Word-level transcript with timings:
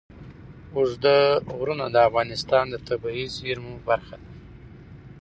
اوږده 0.75 1.15
غرونه 1.57 1.85
د 1.93 1.97
افغانستان 2.07 2.65
د 2.69 2.75
طبیعي 2.87 3.25
زیرمو 3.37 3.73
برخه 3.87 4.15
ده. 4.21 4.27